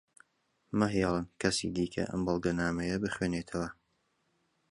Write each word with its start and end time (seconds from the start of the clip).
مەهێڵن 0.79 1.25
کەسی 1.41 1.67
دیکە 1.75 2.03
ئەم 2.11 2.21
بەڵگەنامەیە 2.25 2.97
بخوێنێتەوە. 3.03 3.67